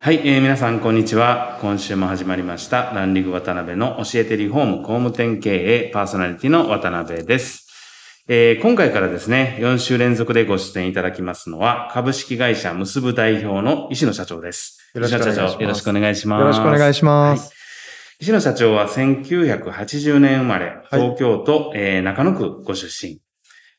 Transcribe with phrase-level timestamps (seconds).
[0.00, 1.58] はい、えー皆さんこんにちは。
[1.60, 7.66] 今週も始まりました、ランリング渡辺の教えてリフォーム工務店経営パーソナリティの渡辺です。
[8.28, 14.78] えー今回からですね、4週連続でご出演いただきますのは、株式会社結ぶ代表の石野社長です。
[14.94, 16.40] よろしくお願いします石野社長、よろしくお願いします。
[16.42, 17.52] よろしくお願いしますはい
[18.20, 23.20] 石野社長は1980年生まれ、はい東京都、えー中野区ご出身、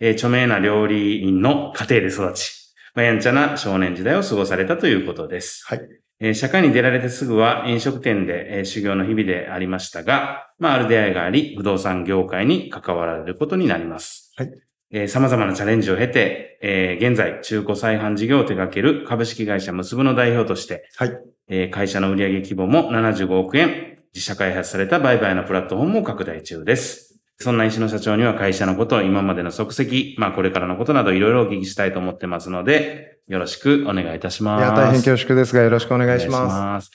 [0.01, 5.63] えー著名な料理人の家庭で育ち、まあやんちゃな少年時代を過ごされたということです。
[5.65, 5.79] はい。
[6.21, 14.33] えー社会に出られてすぐは飲食店で、えー修行の日々でありましたが、まあ、ある出会いがあり、不動産業界に関わられることになります。
[14.35, 14.51] はい。
[14.91, 21.17] えー様々なチャレンジを経て、えー現在、中古再販事業を手掛ける株式会社結ぶの代表として、はい。
[21.47, 27.21] えー会社の売上規模も75億円、自社開発された売買のプラットフォームも拡大中です。
[27.37, 34.61] そんな石野社長には会社のこと、今までの足跡、まあこれからのことなどいろいろお聞きしたいと思ってますので、よろしくお願いいたします。
[34.63, 36.87] いや、大変恐縮ですが、よろしくお願いします。
[36.87, 36.91] す。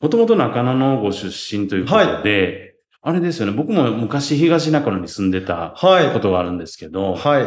[0.00, 6.12] もともと中野のご出身ということで、あれですよね、僕も昔東中野に住んでたはい。
[6.12, 7.46] ことがあるんですけど、はい。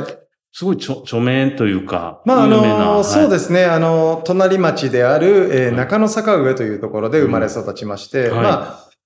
[0.51, 3.53] すごい著著名というか、まあ、あ有名なの、そうですす。
[3.53, 3.63] ね。
[3.63, 8.49] あの、隣町である、えーはい中野坂上というところで生まれ育ちまして、うんはいま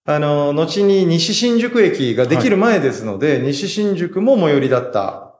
[0.05, 5.39] あ、あの、後に西新宿駅ができる前ですので、西新宿も最寄りだった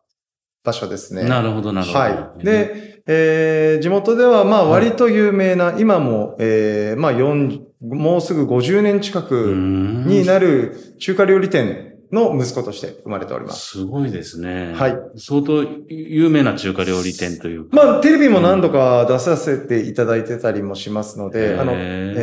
[0.63, 1.23] 場所ですね。
[1.23, 2.00] なるほど、なるほど。
[2.00, 2.45] はい。
[2.45, 13.80] で、えー地元では、まあ、割と有名な、今も、えーまあ、4、もうすぐ50年近くにになる中華料理店の息子として生まれております。
[13.80, 14.74] すごいですね。
[14.75, 14.98] はい。
[15.18, 17.75] 相当有名な中華料理店というか。
[17.75, 22.14] まあ、テレビも何度か出させていただいてたりもしますので、あの、え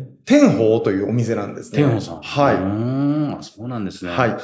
[0.00, 1.82] えー、天宝というお店なんですね。
[1.82, 2.14] 天保さん。
[2.16, 2.56] うはい。
[2.56, 4.12] ーん、あそうなんですね。
[4.12, 4.36] はい。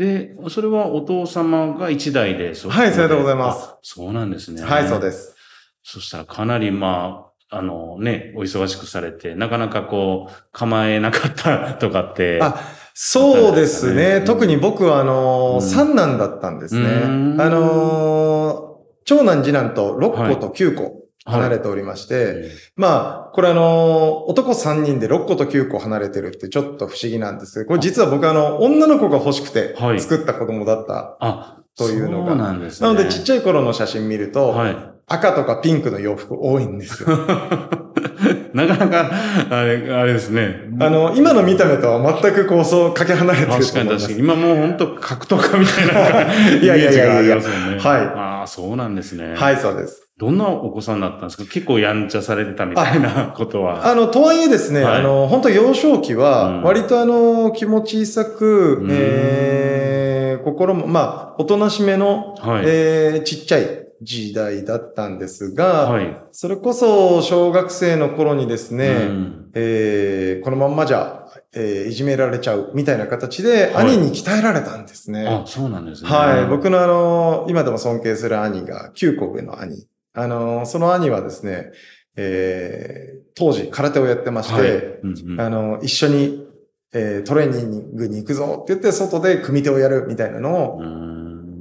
[0.00, 4.62] で、それはお父様が一代で、そはいさようでございますあそうなんですね。
[4.62, 5.36] はい、そうです。
[5.82, 12.38] そしたらかなりまあ、あのね、お忙しくされて、なかなかこう、構えなかったとかって。
[12.40, 12.58] あ、
[12.94, 14.22] そうですうんね。
[14.22, 16.80] 特に僕は、あのーうん三男だったんですね。
[16.80, 17.06] う
[17.36, 18.70] んあのー
[19.04, 31.16] 長男、次男と6個と9個離れておりまして、えまあ、これあの、男3人で6個と9個離れてるってちょっと不思議なんですけど、これ実は僕あの、女の子が欲しくてはい作った子供だった。
[31.20, 32.88] あ、というのがそうなんですね。
[32.88, 34.76] なのでちっちゃい頃の写真見ると、はい。
[35.12, 37.08] 赤とかピンクの洋服多いんですよ。
[38.54, 39.10] なかなか、
[39.50, 40.68] あれ、あれですね。
[40.78, 43.88] あの、今の見た目とは全くこうそうかけ離れてると思い確かに。
[43.90, 44.18] 確かに。
[44.18, 46.32] 今もう本当格闘家みたいな
[46.62, 47.36] いやいやいやいや。
[47.36, 47.44] はい
[47.80, 49.34] ああ、そうなんですね。
[49.36, 50.09] はい、そうです。
[50.20, 51.44] どんなお子さんだったんですか？
[51.44, 53.86] 結構やんちゃされてたみたいなことは。
[53.86, 66.14] あの、とはいえですね、はいあの、本当幼少期うんは、割とあの、気持ち小さく、うんえー、心も、まあ、おとなしめの、はいえー、ちっちゃい時代だったんですが、はい。
[66.32, 75.26] それこそ小学生の頃にですね、うんえー、このまんまじゃ、えー、いじめられちゃうみたいな形で、はい兄に鍛えられたんですね。
[75.26, 76.10] あ、そうなんですね。
[76.10, 76.46] はい。
[76.46, 79.86] 僕のあの、今でも尊敬する兄が9個上の兄。
[80.14, 81.72] あの、その兄はですね、
[82.16, 86.46] えー、当時空手をやってまして、はいうんうんあの、一緒に、
[86.92, 90.82] えートレーニングに行くぞって言って、外で組手をやるみたいなのを、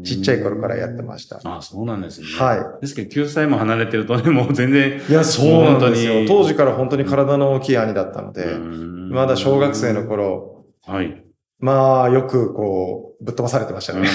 [0.04, 1.40] ちっちゃい頃からやってました。
[1.44, 2.28] あ、そうなんですね。
[2.38, 2.82] はい。
[2.82, 5.02] ですけど、9歳も離れてるとね、もう全然。
[5.08, 6.14] いや、そうなんですよ。
[6.14, 11.24] 本当時から本当に体の大きい兄だったので、まだ小学生の頃、はい。
[11.60, 14.08] まあ、よくこう、ぶっ飛ばされてましたね。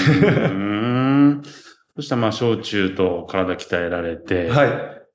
[1.95, 2.01] うん。
[2.01, 4.67] そしたらまあ、小中と体鍛えられて、はい。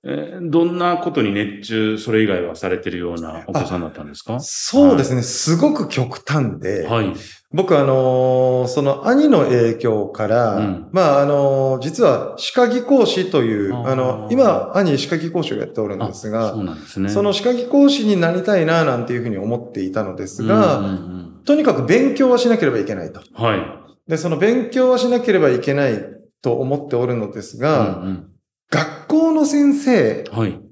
[0.03, 4.41] えーどんなことに熱中、それ以外はされてるようなお子さんだったんですか？
[4.41, 7.13] そうですね、すごく極端で、はい。
[7.53, 17.11] 僕あのーその兄の影響から、うんまああのー実は歯科技講師という、あの、今、兄歯科技講師をやっておるんですがそう、なんですね。
[17.11, 23.21] その歯科技講師になりたいな、なんていうふうに思っていたのですが、うんうんとにかく勉強はしなければいけないと。
[23.21, 23.61] うんはい。
[24.09, 25.95] で、その勉強はしなければいけない
[26.43, 28.27] と思っておるのですが、うん
[28.71, 30.25] 学校の先生。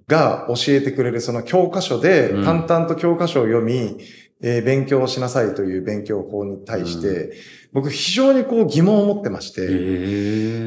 [0.09, 2.45] が教えてくれるその教科書で、うん。
[2.45, 3.99] 淡々と教科書を読み、
[4.41, 7.33] えー勉強をしなさいという勉強法に対して、
[7.73, 9.65] 僕非常にこう疑問を持ってまして、え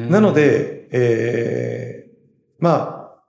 [0.08, 0.10] ー。
[0.10, 2.12] なの、で、えー
[2.60, 3.22] まあ、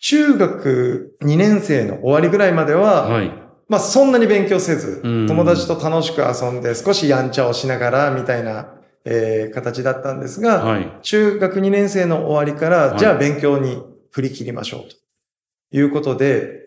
[0.00, 3.30] 中学2年生の終わりぐらいまでは、はい。
[3.68, 5.26] まあそんなに勉強せず、うん。
[5.28, 10.98] 友達と楽しく遊んで少しやんちゃをしながらみたいな、えー形だったんですが、はい。
[11.02, 16.60] 中学2年生の終わりから、はいじゃあ勉強に振り切りましょうということで、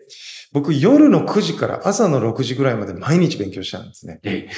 [0.52, 4.20] 僕夜の9時から朝の6時ぐらいまで毎日勉強したんですね。
[4.22, 4.48] え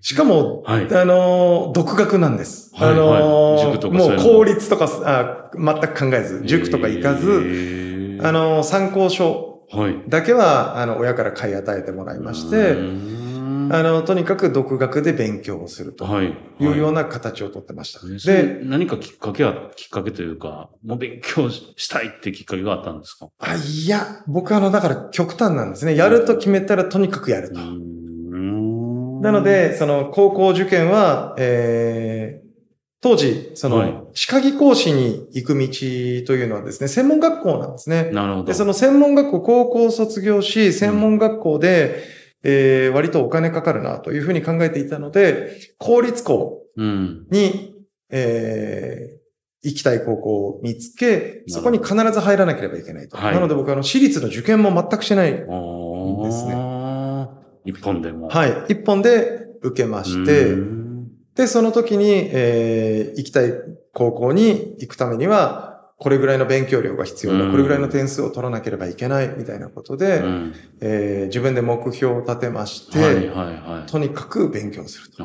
[0.00, 0.84] しかも、はい。
[0.94, 2.70] あのー独学なんです。
[2.74, 10.02] はいあのーはい塾とかもそう効率とかあ全く考えず、塾とか行かず、ずあ、のー参考書はい。
[10.08, 13.17] だけは、あの、親から買い与えてもらいまして、うん
[13.70, 16.26] あの、とにかく独学で勉強をするとはい。
[16.60, 18.04] いうようなな形をとってました。
[18.32, 23.28] で、で、何かきっかけは、きっかけというか、もう勉強したいってきっかけがあったんですか？
[23.38, 25.94] あ、いや、僕あの、だから極端なんですね。
[25.94, 27.60] やると決めたらとにかくやると。
[27.60, 32.48] んなの、で、その、高校受験は、えー、
[33.00, 35.68] 当時、そはいの、歯科技講師に行く道
[36.26, 38.10] というのはですね、専門学校なんですね。
[38.12, 38.46] なるほど。
[38.46, 42.02] で、その専門学校、高校卒業し、専門学校で、
[42.44, 47.26] えー、割とお金かかるなというふうに考えていたので、公立校うん。
[47.30, 47.74] に、
[48.10, 49.18] えー
[49.60, 53.16] 行きたい高校を見つけ、そこに必ず入らなければいけないと。
[53.16, 55.44] はいなので僕、あの、私立の受験も全くしてない。
[55.48, 56.46] おーです
[57.64, 58.28] 一本でも。
[58.28, 58.64] はい。
[58.68, 60.88] 一本で受けまして、うん
[61.34, 63.52] で、その時に、えー行きたい
[63.94, 67.44] 高校に行くためには、これぐらいの勉強量が必要だ。
[67.46, 73.90] うんこれぐらいの点数を取らなければいけない、みたいなことで、うんえー自分で目標を立てまして、はいはいはい。
[73.90, 75.24] とにかく勉強すると。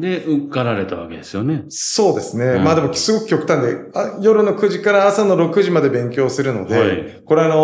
[0.00, 1.64] で、受かられたわけですよね。
[1.68, 2.44] そうですね。
[2.46, 7.54] うんまあでもすごく極端であ、夜の9時から朝の6時まで勉強するので、はいこれあの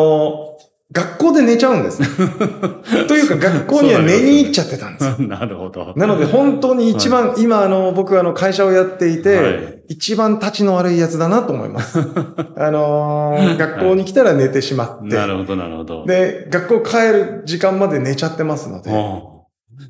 [0.54, 2.08] ー学校で寝ちゃうんですね。
[3.08, 5.16] というか学校には寝に行っちゃってたんですよ。
[5.28, 5.92] なるほど。
[5.96, 11.99] なので本当に一番、今あの、僕あの会社をやっていて、はい一番立ちの悪いやつだなと思います。
[12.56, 16.05] あのー学校に来たら寝てしまって、なるほど、なるほど。
[16.05, 18.90] で、学校帰る時間まで寝ちゃってますので、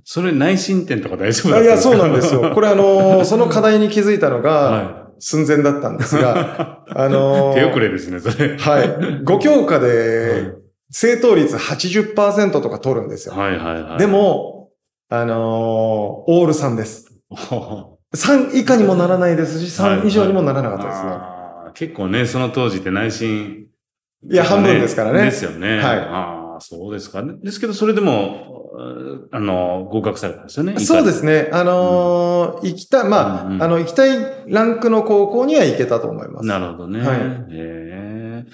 [0.04, 1.76] それ内申点とか大丈夫ですか？
[1.78, 2.52] そうなんですよ。
[2.54, 8.56] これあのー その課題に気づいたのが、は寸前だったんですが、 あのー手遅れですね、それ。
[8.56, 8.88] はい。
[9.24, 10.52] 5教科はいで、
[10.90, 13.34] 正答率80%とか取るんですよ。
[13.34, 13.98] はいはいはい。
[13.98, 14.68] で、も、
[15.10, 17.06] あのーオール3です。
[18.12, 21.10] は3以下にもならないですし、3以上にもならなかったですね。
[21.10, 23.66] あー結構ね、その当時って内心。
[24.28, 25.76] いや半分ですからねですよね。
[25.78, 27.34] はいああ、そうですかね。
[27.42, 30.78] ですけど、それでも、うあの、合格されたんですよね。
[30.80, 31.50] そうですね。
[31.52, 36.46] あのー行きたい、まあ、うんうんあの、行きたいランクの高校には行けたと思います。
[36.46, 37.00] なるほどね。
[37.00, 38.44] はいへえ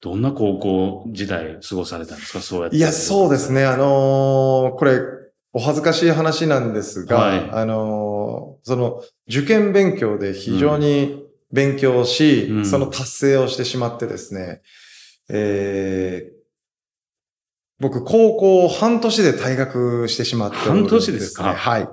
[0.00, 2.76] どんな高校時代過ごされたんですかそうやって。
[2.76, 3.64] いや、そうですね。
[3.64, 4.98] あのーこれ、
[5.54, 7.50] お恥ずかしい話なんですが、はい。
[7.50, 12.66] あのーその、受験勉強で非常に勉強し、うん。
[12.66, 14.60] その達成をしてしまってですね、
[15.30, 16.34] えー
[17.80, 21.54] 僕、高校半年で退学してしまっておるん半年ですか？
[21.54, 21.88] はい。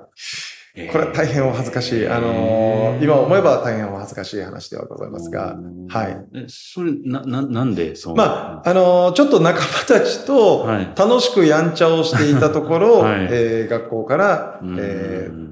[0.91, 2.07] これは大変お恥ずかしい。
[2.07, 5.57] あのー今思えば大変お恥ずかしい話ではございますが、
[5.89, 6.25] はい。
[6.35, 8.15] え、それ、な、な、なんでそう？
[8.15, 15.51] まあ、あのーちょっと仲間たちとはい楽しくやんちゃをしていたところ、 はいえー学校から、うんえー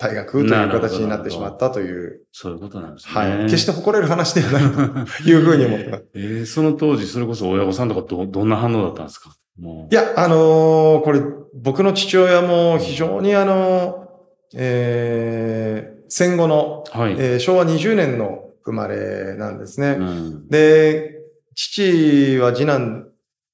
[0.00, 3.12] 退学という形になってしまったという、そういうことなんですね。
[3.14, 3.44] はい。
[3.44, 4.62] 決して誇れる話ではない
[5.22, 6.04] というふうに思ってます。
[6.14, 9.28] えーその当時、それこそ親御さんとかど、どんな反応だったんですか？
[9.60, 9.94] もう。
[9.94, 11.20] いや、あのーこれ、
[11.54, 13.99] 僕の父親も非常にあのー
[14.54, 17.12] えー戦後の、はい。
[17.12, 19.96] えー昭和20年の生まれなんですね。
[19.98, 20.48] うん。
[20.48, 21.18] で、
[21.54, 23.06] 父は次男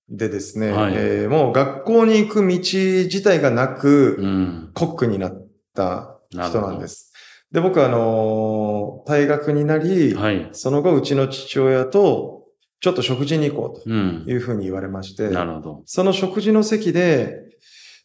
[0.09, 4.71] でですね、はいえーもう学校に行く道自体がなく、うん。
[4.75, 7.13] コックになった人なんです。
[7.53, 10.49] で、僕はあのー退学になり、はい。
[10.53, 12.45] その後うちの父親と
[12.81, 14.31] ちょっと食事に行こううんと。
[14.31, 15.83] いうふうに言われまして、なるほど。
[15.85, 17.37] その食事の席で、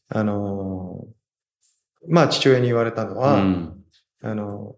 [0.10, 1.21] あのー
[2.08, 3.84] まあ父親に言われたのは、うん。
[4.24, 4.76] あの、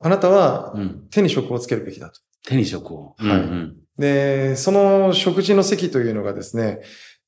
[0.00, 1.08] あなたはうん。
[1.10, 2.20] 手に職をつけるべきだと。
[2.44, 3.14] 手に職を。
[3.18, 6.80] はいうんで、その食事の席というのがですね、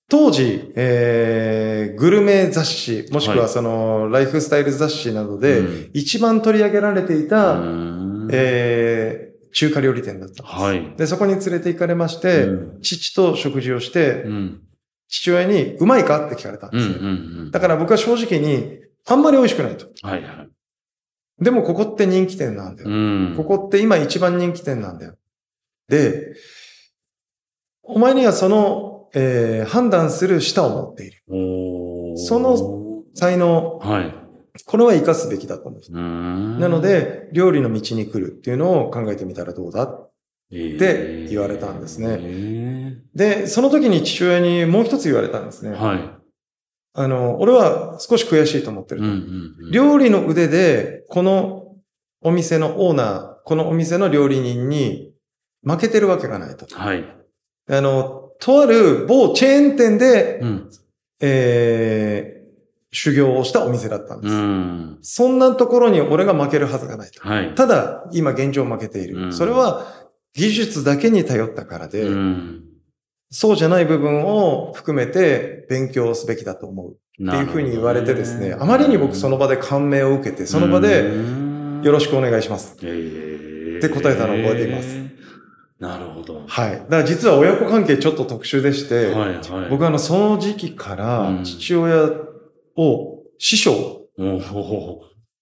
[0.08, 8.28] 当時、えー、グルメ雑誌、もしくははいその、ライフスタイル雑誌などで、うん一番取り上げられていた、うん。
[8.32, 10.62] えー、中華料理店だったんです。
[10.62, 10.96] はい。
[10.96, 14.60] で、そこに連れて行かれまして、うん父と食事をして、うん。
[15.08, 16.26] 父親に、うまいか？
[16.26, 16.80] って聞かれたんうん。
[16.80, 17.08] うですね。
[17.44, 17.50] ん。
[17.50, 19.86] だから僕は正直に、あんまり美味しくないと。
[20.02, 20.48] はいはい。
[21.40, 22.90] でもここって人気店なんだよ。
[22.90, 23.34] うん。
[23.36, 25.16] ここって今一番人気店なんだよ。
[25.88, 26.34] で、
[27.82, 31.22] お前にはその、えー判断する舌を持っている。
[32.16, 34.14] その才能、はい。
[34.66, 35.80] これは活かすべきだと思う。
[35.92, 40.10] うんなの、で、料理の道に来るっていうのを考えてみたらどうだっ
[40.50, 42.83] て言われたんですねね。
[43.14, 45.76] で、その時に父親にもう一つ言われたんですね。
[45.76, 46.00] はい。
[46.96, 49.06] あの、俺は少し悔しいと思ってると。
[49.06, 49.70] うんうんうん。
[49.72, 51.74] 料理の腕で、この
[52.22, 55.12] お店のオーナー、このお店の料理人に
[55.62, 56.66] 負けてるわけがないと。
[56.74, 57.04] はい。
[57.68, 60.70] あの、とある某チェーン店で、うん。
[61.20, 62.44] えー、
[62.92, 64.34] 修行をしたお店だったんです。
[64.34, 64.98] うん。
[65.02, 67.26] そんなところに俺が負けるはずがないと。
[67.26, 67.54] はい。
[67.54, 69.16] ただ、今現状負けている。
[69.16, 69.86] うんそれは
[70.34, 72.63] 技術だけに頼ったからで、うん。
[73.36, 76.92] そうじゃない部分を含めて勉強すべきだと思う。
[76.92, 81.04] っていうふうに言われてですね、あまりに僕その場で感銘を受けて、その場で、
[81.82, 82.76] よろしくお願いします。
[82.82, 84.96] えーって答えたのを覚えています。
[85.80, 86.44] なるほど。
[86.46, 86.70] はい。
[86.72, 89.68] だから実は親子関係ちょっと特殊でして、はいはい。
[89.68, 92.08] 僕はあの、その時期からうん父親
[92.76, 93.72] を師匠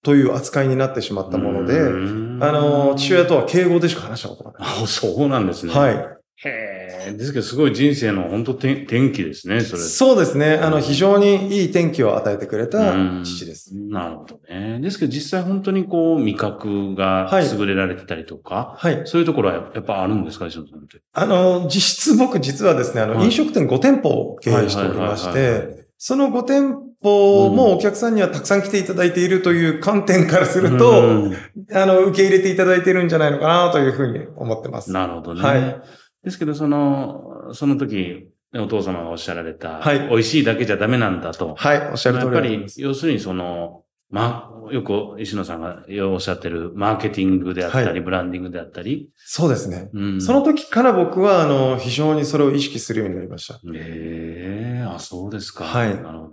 [0.02, 4.82] という扱いになってしまったもので、うんあの、父親とは敬語でしか話したことがない。
[4.82, 5.74] あ、そうなんですね。。
[5.74, 5.96] はいい。
[5.96, 6.71] へ
[7.08, 7.12] え。
[7.12, 9.82] ですけど、すごい人生の本当転転機ですね、それ。
[9.82, 10.54] そうですね。
[10.54, 13.74] あの、非常にいい天気を与えてくれたうん父です。
[13.74, 14.78] なるほどね。
[14.80, 19.02] ですけど、実際本当にこう、味覚がはい優れられてたりとか、はい。
[19.04, 21.00] そういうところはやっぱあるんですか、石野さんって？
[21.12, 31.36] あの、実質僕実はですね、あの、はい飲食店5店舗を経営しておりまして、その5店舗もお客さんにはたくさん来ていただいているという観点からすると、うん
[31.72, 34.90] あの、受け入れていただいているんじゃないのかなというふうに思ってます。
[34.92, 35.40] なるほどね。
[35.42, 35.82] はい
[36.24, 41.54] ですけど、その、その時、お父様がおっしゃられた、はい美味しいだけじゃダメなんだと。
[41.56, 42.66] はい、おっしゃる通やっぱり。
[42.76, 49.88] 要するにその、まあ、よく石野さんがおっしゃってるマーケティングであったり、はいブランディングであったり、そうですね。
[49.94, 53.58] うんその時から僕は、あの、非常にそれを意識するようになりました。
[53.74, 55.64] ええあ、そうですか。
[55.64, 56.32] はいなるほど。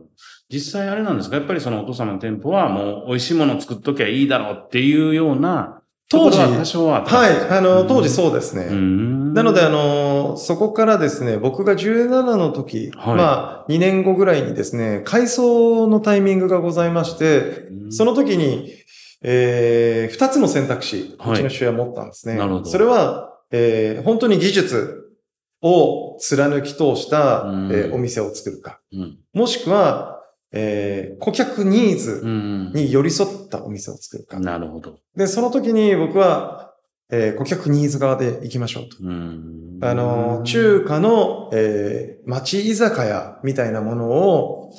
[0.52, 1.38] 実際あれなんですか？
[1.38, 5.79] やっぱりそのお父様の店舗はもう美味しいものを作っときゃいいだろうっていうような、
[6.10, 8.64] 当時ははい、あの、うん当時そうですね。
[8.64, 18.72] うんなので、あの、そこからですね、僕が17の時、はいまあ、2年後ぐらいにですね、改装のタイミングがございまして、うんその時に、
[19.22, 22.36] えー、2つの選択肢、はいうちの父親は持ったんですね。
[22.36, 25.16] なるほどそれは、えー、本当に技術
[25.62, 28.80] を貫き通した、うんえーお店を作るか。
[28.94, 29.18] うん。
[29.34, 30.19] もしくは、
[30.52, 32.72] えー、顧客ニーズうん。
[32.74, 34.40] に寄り添ったお店を作るか。
[34.40, 34.98] なるほど。
[35.16, 36.74] で、その時に僕は、
[37.12, 38.98] えー、顧客ニーズ側で行きましょうと。
[39.02, 39.80] うん。
[39.82, 44.72] あの、中華の、えー、町居酒屋みたいなものを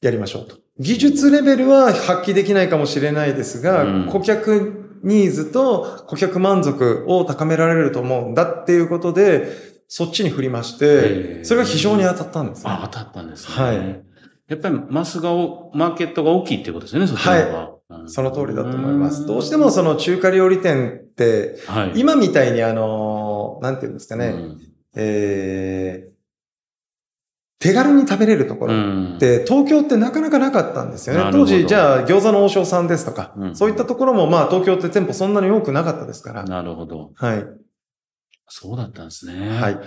[0.00, 0.56] やりましょうと。
[0.78, 9.48] 技術レベルは発揮できないかもしれないですが、うん顧客ニーズと顧客満足を高められると思うんだっていうことで、
[9.88, 13.54] そっちに振りまして、それが非常に当たったんですね、あ、当たったんですね。
[13.54, 14.02] はい。
[14.48, 17.70] やっぱりマスがお、マーケットが大きいっていうことですよね、そっちの方が。
[17.70, 19.24] うんその通りだと思います。
[19.26, 21.92] どうしてもその中華料理店って、はい。
[21.96, 24.58] 今みたいにあの、なんていうんですかね、うん
[24.94, 26.10] えー、
[27.60, 31.30] 手軽に食べれるところうんで、東京ってなかなかなかったんですよね。
[31.32, 36.44] 当時、じゃあ、餃子の王将さんですとか、うんそういったところも、まあ、東京って店舗そんなに多くなかったですから。
[36.44, 37.12] なるほど。
[37.14, 37.46] はい。
[38.48, 39.48] そうだったんですね。
[39.60, 39.78] はい。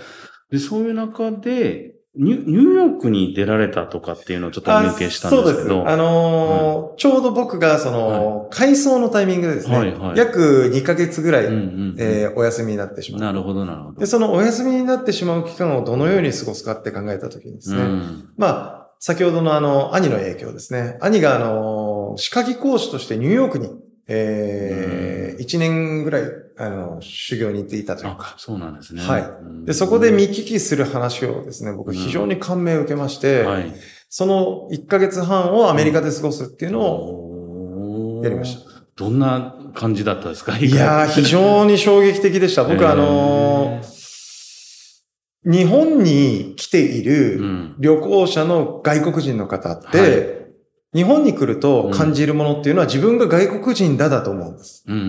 [0.50, 5.56] で、そういう中で、ニュニューヨークに出られたとかっていうのをちょっとお見受けしたんですけど。
[5.56, 5.88] そうです。
[5.88, 13.20] あのーちょうど僕が、その、改装のタイミングでですね、はいはい約2ヶ月ぐらい、うんうんうんえーお休みになってしまう。
[13.20, 14.00] なるほど、なるほど。
[14.00, 20.98] で、そのお休みになってしまう期間をどのように過ごすかって考えたときにですね、うんまあ、先ほどのあの、兄の影響ですね。
[21.00, 23.70] 兄があの、歯科技講師としてニューヨークに、
[24.08, 26.22] えー、1年ぐらい、
[26.58, 28.34] あの、修行に行っていたというあか、。
[28.36, 29.02] そうなんですね。
[29.02, 33.72] はいうんで、そこで見聞きする話をですね、僕非常に感銘を受けまして、はい。
[34.08, 38.70] その1ヶ月半をアメリカで過ごすっていうのををやりました。
[38.96, 40.58] どんな感じだったですか？
[40.58, 42.64] いやー、非常に衝撃的でした。
[42.64, 43.80] 僕あの
[45.46, 47.74] へ日本に来ているうん。
[47.78, 50.41] 旅行者の外国人の方って、はい
[50.94, 54.84] 日本に来ると感じるものっていうのは自分が外国人だだと思うんです。
[54.86, 55.02] うんうん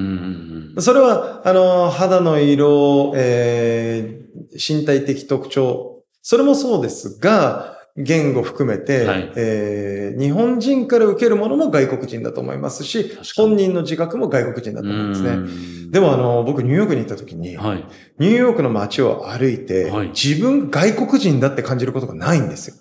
[0.76, 15.38] うんそれは、あの、肌の色、えー、身体的特徴、それもそうですが、言語含めて、はいえー日本人から受けるものも外国人だと思いますし本人の自覚も外国人だと思うんですね。
[15.38, 17.86] ねでもあの、僕ニューヨークに行った時に、はい。
[18.20, 22.76] ニューヨークの街を歩いて、はい自分外国人だって感じることがないんですよ。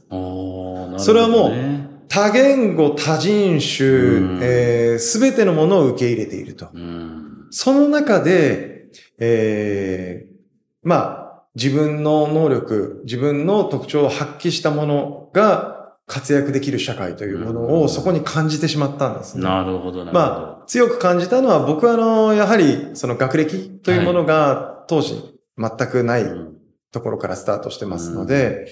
[0.98, 1.50] それはも
[2.12, 6.68] 多言語、多人種うん、えすべてのものを受け入れていると。
[6.74, 7.46] うん。
[7.50, 8.88] その中で、
[9.18, 10.32] えー
[10.82, 19.44] まあ、自分の能力、自分の特徴を発揮したものが活躍できる社会というものうんをそこに感じてしまったんですね。
[19.44, 20.12] なるほど、なるほど。
[20.12, 25.14] まあ、強く感じたのは僕はあの、やはりその学歴というものが当時
[25.56, 26.52] 全くないうん
[26.92, 28.66] ところからスタートしてますので、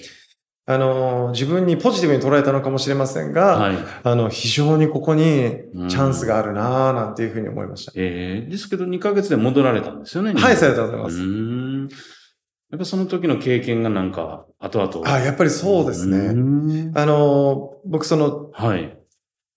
[0.67, 3.77] あの、自分にポジティブに捉えたのかもしれませんが、はい。
[4.03, 5.21] あの、非常にここに
[5.89, 7.91] チャンスがあるなぁなんていうふうに思いました。
[7.95, 10.33] ええですけど2ヶ月で戻られたんですよね。
[10.33, 11.15] はい、日本ありがとうございます。
[11.17, 11.89] うーん。
[12.71, 15.11] やっぱその時の経験がなんか、後々。
[15.11, 16.31] あ、やっぱりそうですね。
[16.33, 18.97] んあの、僕その、はい。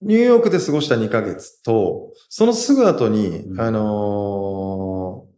[0.01, 5.35] ニューヨークで過ごした2ヶ月と、そのすぐ後に、うんあのー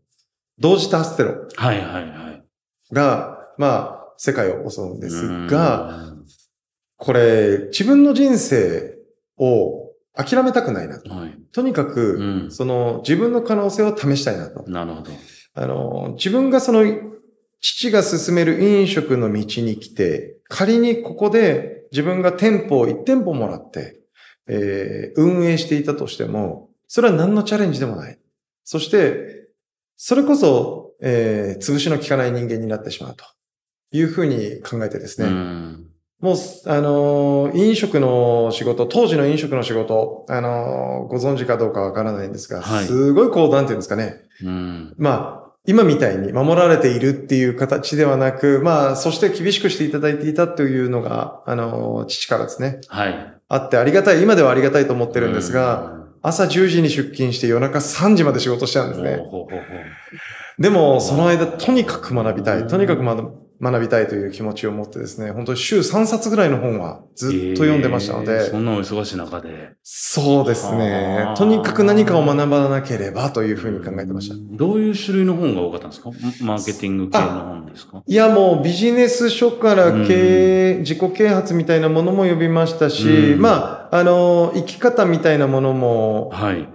[0.60, 2.44] 同時多発テロはいはいはい。
[2.92, 6.18] が、まあ、世界を襲うんですが、う
[6.98, 8.98] これ、自分の人生
[9.38, 11.14] を諦めたくないなと。
[11.14, 11.38] はい。
[11.52, 14.64] とにかく、うんその自分の可能性を試したいなと。
[14.70, 15.12] なるほど。
[15.54, 16.84] あの、自分がその、
[17.62, 24.00] 父が進める飲食の道に来て、仮にここで自分が店舗を1店舗もらって、
[24.48, 28.20] えー運営していたとしても、それは何のチャレンジでもない。
[28.64, 29.50] そして、
[29.98, 33.24] それこそ、えー潰しの効かない人間になってしまうと
[33.92, 35.28] いうふうに考えてですね。
[35.28, 35.84] うん
[36.20, 44.16] もう、あのー飲食の仕事、当時の飲食の仕事、あのーご存知かどうかわからないんですが、はいすごいこう、なんていうんですかね。
[44.44, 44.96] うん。
[44.98, 53.34] まあ、今みたいに守られているっていう形ではなく、まあ、そして厳しくしていただいていたというのが、あのー父からですね、はい。
[53.48, 59.18] あってありがたい、今ではありがたいと思ってるんですが、朝10時に出勤して夜中3時まで仕事しちゃうんうん、ですね。
[59.18, 62.66] ほうほうほうほうでも、その間、とにかく学びたい。
[62.66, 69.72] とにかく学学びたいという気持ちを持ってですね、本当に週3冊ぐらいの本はずっと読んでましたので、えーそんなお忙しい中で。
[69.84, 71.34] そうですね。
[71.38, 74.36] とにかく何かを学ばなければというふうに考えてました。
[74.56, 76.12] どういう種類の本が多かったんですか？
[76.44, 78.04] マーケティング系の本ですか？
[78.06, 86.70] いや、もうビジネス書から経営、自己啓発みたいなものも読みましたし、うんまあ、あの、生き方みたいなものも、はい。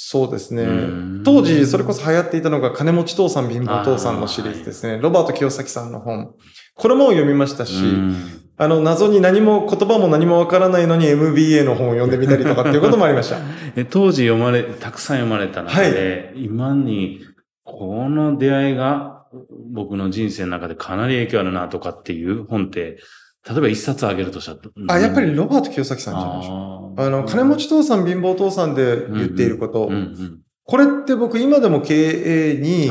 [0.00, 1.22] そうですねうん。
[1.24, 4.96] 当時、それこそ流行っていたのが、金持ち父さん、貧乏父さんのシリーズですね。
[5.02, 6.36] ロバート清崎さんの本。
[6.76, 8.16] これも読みましたし、うん
[8.60, 13.38] あの、謎に何も、言葉も何もわからないのに MBA の本を読んでみたりとかっていうこともありました。
[13.74, 17.20] え当時読まれ、たくさん読まれた中で、今に、
[17.64, 19.24] この出会いが
[19.72, 22.98] 僕の人生の中でかなり影響あるなとかっていう本って、
[23.50, 24.58] 例えば一冊あげるとしたら。
[24.94, 27.04] あ、やっぱりロバート清崎さんじゃないでしょうか。
[27.06, 29.86] あの、金持ち父さん、貧乏父さんで言っていること。
[29.86, 32.90] うんうんこれって僕今でも経営うに。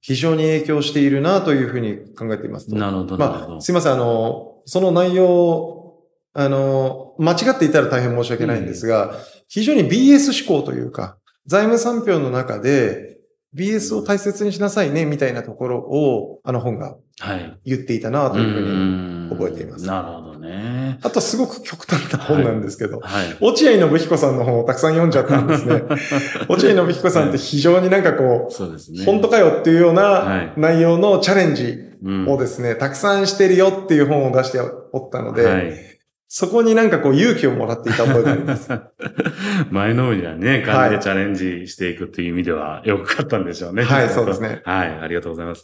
[0.00, 2.74] 非常に影響しているなというふうに考えていますと。
[2.74, 3.56] なるほど、なるほまど。
[3.58, 5.94] あ、すいません、あの、その内容、
[6.34, 9.14] あの、間違っていたら大変申し訳ないんですが、
[9.46, 13.18] 非常に BS 思考というか、財務産業の中で
[13.56, 17.58] BS を大切にしなさいね、みたいなところを、あの本がはい。
[17.64, 18.66] 言っていたなというふうに。
[18.66, 20.98] うん覚えていますなるほどね。
[21.02, 23.36] あとすごく極端な本なんですけど、はい。
[23.40, 25.82] 落合信彦さんの本をたくさん読んじゃったんですね。
[26.48, 29.04] 落合信彦さんって非常になんかこう、そうですね。
[29.04, 35.92] 本当かよっていうようはない内容のチャレンジうんをですね、たくさんしてるよっていう本を出しておったので、はい。
[36.34, 38.70] そこになんかこう勇気をもらっていた覚えがあります。
[39.70, 43.84] 前のめりなね、感じはいでチャレンジしていくっていう意味では良かったんでしょうね。
[43.84, 45.62] はいそうですねはい、ありがとうございます。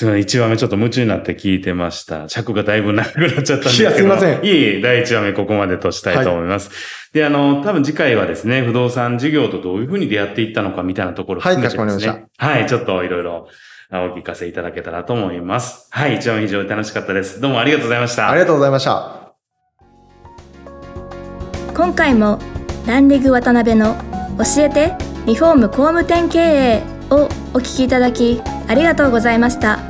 [0.00, 2.26] すみません、1話目ちょっと夢中になって聞いてました。
[2.26, 3.90] 尺がだいぶ長くなっちゃったんですけど。
[3.90, 6.70] いやすいませんいえいえ、第1話目ここまでとしたいと思います。
[7.12, 11.82] で、あの、多分次回はですね、不動産事業とどういうふうに出会っていったのかみたいなところを含めてですね。
[11.82, 13.48] はいかしこまりはい、ちょっといろいろ
[13.90, 15.86] お聞かせいただけたらと思います。
[15.90, 17.42] はい、1話目非常に楽しかったです。
[17.42, 18.30] どうもありがとうございました。
[18.30, 19.34] ありがとうございました。
[21.74, 22.38] 今回も
[22.86, 23.96] ランリグ渡辺の
[24.38, 24.94] 教えて
[25.26, 29.89] リフォーム工務店経営をお聞きいただきありがとうございました